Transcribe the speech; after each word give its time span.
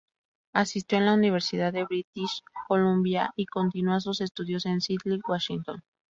Asistió 0.55 0.97
a 0.97 1.01
la 1.01 1.13
Universidad 1.13 1.71
de 1.71 1.85
British 1.85 2.41
Columbia 2.67 3.31
y 3.35 3.45
continuó 3.45 3.99
sus 3.99 4.19
estudios 4.21 4.65
en 4.65 4.81
Seattle, 4.81 5.19
Washington. 5.27 5.83